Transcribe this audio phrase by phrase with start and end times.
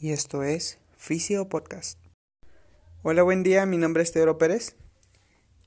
[0.00, 1.98] y esto es Fisio Podcast.
[3.02, 4.74] Hola, buen día, mi nombre es Teodoro Pérez.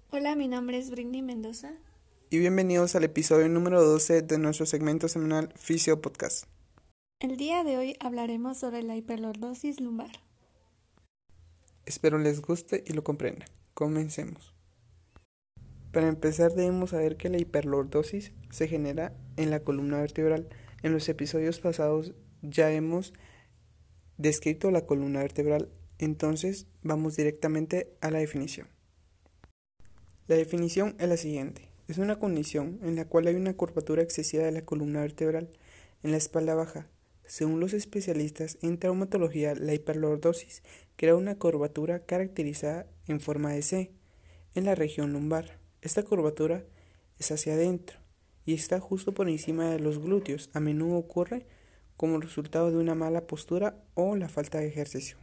[0.10, 1.74] Hola, mi nombre es Brindy Mendoza.
[2.32, 6.48] Y bienvenidos al episodio número 12 de nuestro segmento semanal Fisio Podcast.
[7.20, 10.12] El día de hoy hablaremos sobre la hiperlordosis lumbar.
[11.86, 13.48] Espero les guste y lo comprendan.
[13.76, 14.56] Comencemos.
[15.92, 20.50] Para empezar debemos saber que la hiperlordosis se genera en la columna vertebral.
[20.82, 23.14] En los episodios pasados ya hemos
[24.18, 28.68] descrito la columna vertebral, entonces vamos directamente a la definición.
[30.28, 31.70] La definición es la siguiente.
[31.88, 35.50] Es una condición en la cual hay una curvatura excesiva de la columna vertebral
[36.02, 36.88] en la espalda baja.
[37.26, 40.64] Según los especialistas en traumatología, la hiperlordosis
[40.96, 43.92] crea una curvatura caracterizada en forma de C
[44.56, 45.60] en la región lumbar.
[45.82, 46.64] Esta curvatura
[47.20, 48.00] es hacia adentro
[48.46, 50.50] y está justo por encima de los glúteos.
[50.54, 51.46] A menudo ocurre
[51.98, 55.18] como resultado de una mala postura o la falta de ejercicio.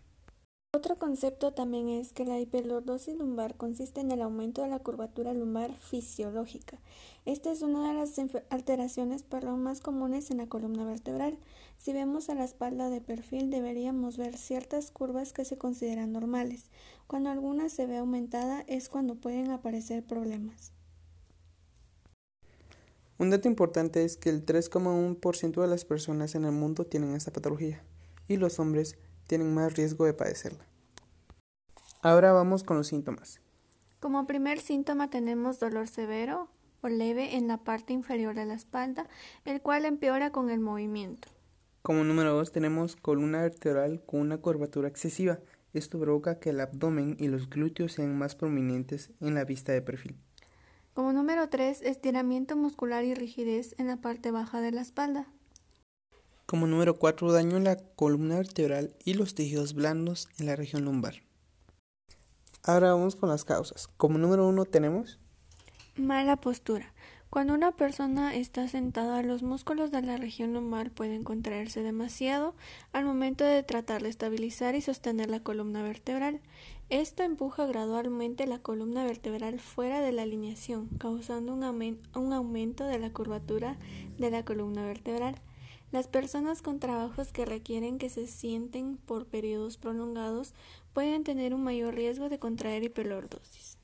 [0.72, 5.34] Otro concepto también es que la hiperlordosis lumbar consiste en el aumento de la curvatura
[5.34, 6.78] lumbar fisiológica.
[7.24, 8.14] Esta es una de las
[8.50, 11.38] alteraciones perdón, más comunes en la columna vertebral.
[11.76, 16.70] Si vemos a la espalda de perfil deberíamos ver ciertas curvas que se consideran normales.
[17.08, 20.72] Cuando alguna se ve aumentada es cuando pueden aparecer problemas.
[23.20, 27.30] Un dato importante es que el 3,1% de las personas en el mundo tienen esta
[27.30, 27.84] patología
[28.26, 30.66] y los hombres tienen más riesgo de padecerla.
[32.00, 33.42] Ahora vamos con los síntomas.
[34.00, 36.48] Como primer síntoma tenemos dolor severo
[36.80, 39.06] o leve en la parte inferior de la espalda,
[39.44, 41.28] el cual empeora con el movimiento.
[41.82, 45.40] Como número 2 tenemos columna vertebral con una curvatura excesiva.
[45.74, 49.82] Esto provoca que el abdomen y los glúteos sean más prominentes en la vista de
[49.82, 50.16] perfil.
[50.94, 55.26] Como número 3, estiramiento muscular y rigidez en la parte baja de la espalda.
[56.46, 60.84] Como número 4, daño en la columna vertebral y los tejidos blandos en la región
[60.84, 61.22] lumbar.
[62.64, 63.88] Ahora vamos con las causas.
[63.96, 65.20] Como número 1 tenemos
[65.96, 66.92] mala postura.
[67.30, 72.56] Cuando una persona está sentada, los músculos de la región lumbar pueden contraerse demasiado
[72.92, 76.40] al momento de tratar de estabilizar y sostener la columna vertebral.
[76.88, 83.12] Esto empuja gradualmente la columna vertebral fuera de la alineación, causando un, aumento de la
[83.12, 83.78] curvatura
[84.18, 85.36] de la columna vertebral.
[85.92, 90.52] Las personas con trabajos que requieren que se sienten por periodos prolongados
[90.92, 93.78] pueden tener un mayor riesgo de contraer hiperlordosis.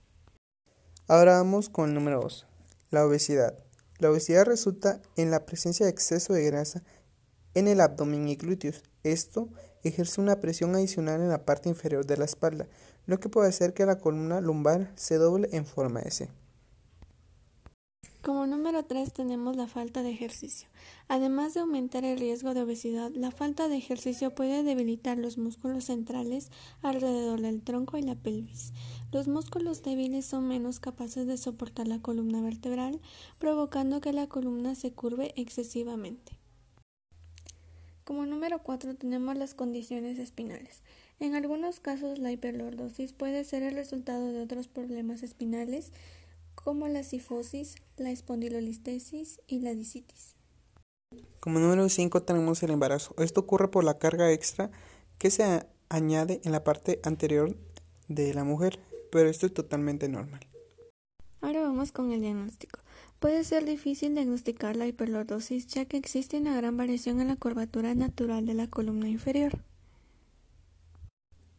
[1.06, 2.48] Ahora vamos con el número 2.
[2.90, 3.58] La obesidad.
[3.98, 6.84] La obesidad resulta en la presencia de exceso de grasa
[7.54, 8.84] en el abdomen y glúteos.
[9.02, 9.48] Esto
[9.82, 12.68] ejerce una presión adicional en la parte inferior de la espalda,
[13.06, 16.28] lo que puede hacer que la columna lumbar se doble en forma de.
[18.26, 20.68] Como número 3 tenemos la falta de ejercicio.
[21.06, 25.84] Además de aumentar el riesgo de obesidad, la falta de ejercicio puede debilitar los músculos
[25.84, 26.50] centrales
[26.82, 28.72] alrededor del tronco y la pelvis.
[29.12, 33.00] Los músculos débiles son menos capaces de soportar la columna vertebral,
[33.38, 36.32] provocando que la columna se curve excesivamente.
[38.02, 40.82] Como número 4 tenemos las condiciones espinales.
[41.20, 45.92] En algunos casos la hiperlordosis puede ser el resultado de otros problemas espinales
[46.66, 50.34] como la sifosis, la espondilolistesis y la disitis.
[51.38, 53.14] Como número 5 tenemos el embarazo.
[53.18, 54.72] Esto ocurre por la carga extra
[55.16, 57.56] que se añade en la parte anterior
[58.08, 58.80] de la mujer,
[59.12, 60.40] pero esto es totalmente normal.
[61.40, 62.80] Ahora vamos con el diagnóstico.
[63.20, 67.94] Puede ser difícil diagnosticar la hiperlordosis ya que existe una gran variación en la curvatura
[67.94, 69.60] natural de la columna inferior.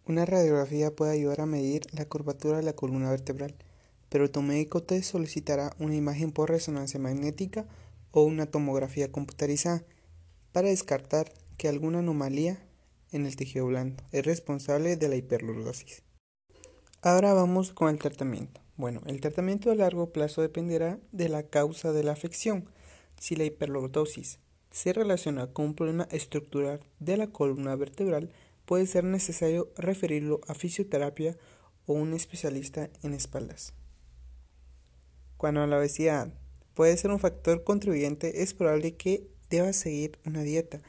[0.05, 3.55] Una radiografía puede ayudar a medir la curvatura de la columna vertebral
[4.09, 7.65] pero tu médico te solicitará una imagen por resonancia magnética
[8.11, 9.83] o una tomografía computarizada
[10.51, 12.63] para descartar que alguna anomalía
[13.11, 16.03] en el tejido blando es responsable de la hiperlordosis.
[17.01, 18.61] Ahora vamos con el tratamiento.
[18.75, 22.69] Bueno, el tratamiento a largo plazo dependerá de la causa de la afección.
[23.19, 24.39] Si la hiperlordosis
[24.71, 28.31] se relaciona con un problema estructural de la columna vertebral,
[28.65, 31.37] puede ser necesario referirlo a fisioterapia
[31.85, 33.73] o un especialista en espaldas.
[35.37, 36.33] Cuando la obesidad
[36.73, 40.81] puede ser un factor contribuyente, es probable que debas seguir una dieta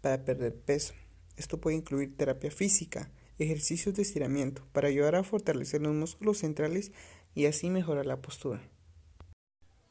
[0.00, 0.94] para perder peso.
[1.36, 6.92] Esto puede incluir terapia física, ejercicios de estiramiento para ayudar a fortalecer los músculos centrales
[7.34, 8.62] y así mejorar la postura.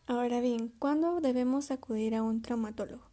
[0.08, 3.04] Ahora bien, ¿cuándo debemos acudir a un traumatólogo?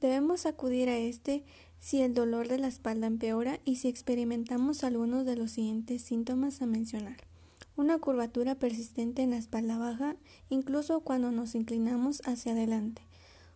[0.00, 1.44] Debemos acudir a este
[1.80, 6.62] si el dolor de la espalda empeora y si experimentamos algunos de los siguientes síntomas
[6.62, 7.33] a mencionar
[7.76, 10.16] una curvatura persistente en la espalda baja,
[10.48, 13.02] incluso cuando nos inclinamos hacia adelante,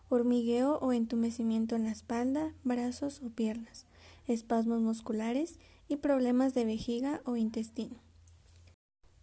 [0.09, 3.87] hormigueo o entumecimiento en la espalda, brazos o piernas,
[4.27, 8.08] espasmos musculares y problemas de vejiga o intestino.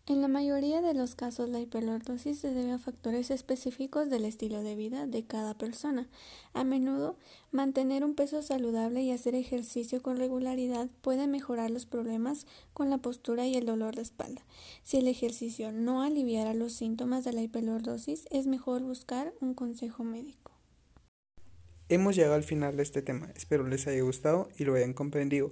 [0.08, 4.62] En la mayoría de los casos, la hiperlordosis se debe a factores específicos del estilo
[4.62, 6.08] de vida de cada persona.
[6.54, 7.18] A menudo,
[7.52, 13.00] mantener un peso saludable y hacer ejercicio con regularidad puede mejorar los problemas con la
[13.00, 14.46] postura y el dolor de espalda.
[14.84, 20.04] Si el ejercicio no aliviara los síntomas de la hiperlordosis, es mejor buscar un consejo
[20.04, 20.52] médico.
[21.90, 23.32] Hemos llegado al final de este tema.
[23.36, 25.52] Espero les haya gustado y lo hayan comprendido.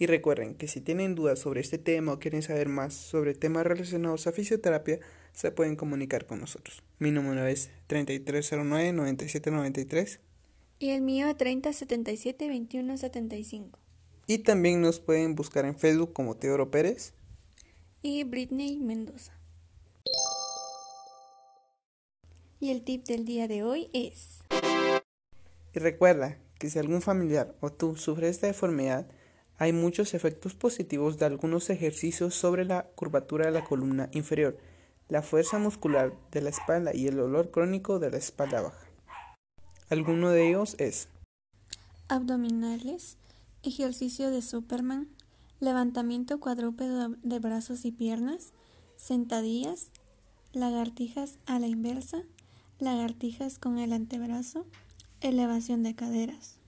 [0.00, 3.66] Y recuerden que si tienen dudas sobre este tema o quieren saber más sobre temas
[3.66, 4.98] relacionados a fisioterapia,
[5.34, 6.82] se pueden comunicar con nosotros.
[6.98, 10.20] Mi número es 3309-9793.
[10.78, 13.72] Y el mío es 3077-2175.
[14.26, 17.12] Y también nos pueden buscar en Facebook como Teodoro Pérez.
[18.00, 19.38] Y Britney Mendoza.
[22.58, 24.38] Y el tip del día de hoy es...
[25.74, 29.06] Y recuerda que si algún familiar o tú sufres esta deformidad,
[29.60, 34.56] hay muchos efectos positivos de algunos ejercicios sobre la curvatura de la columna inferior,
[35.10, 38.88] la fuerza muscular de la espalda y el dolor crónico de la espalda baja.
[39.90, 41.10] Alguno de ellos es
[42.08, 43.18] abdominales,
[43.62, 45.08] ejercicio de Superman,
[45.60, 48.54] levantamiento cuadrúpedo de brazos y piernas,
[48.96, 49.90] sentadillas,
[50.54, 52.22] lagartijas a la inversa,
[52.78, 54.64] lagartijas con el antebrazo,
[55.20, 56.59] elevación de caderas.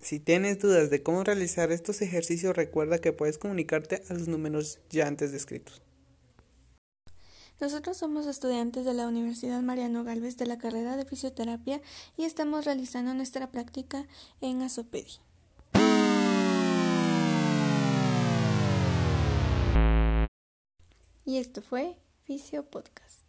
[0.00, 4.78] Si tienes dudas de cómo realizar estos ejercicios, recuerda que puedes comunicarte a los números
[4.90, 5.82] ya antes descritos.
[7.60, 11.80] Nosotros somos estudiantes de la Universidad Mariano Galvez de la carrera de fisioterapia
[12.16, 14.06] y estamos realizando nuestra práctica
[14.40, 15.18] en Asopedi.
[21.24, 23.27] Y esto fue Fisio Podcast.